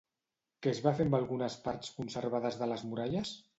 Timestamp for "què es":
0.65-0.81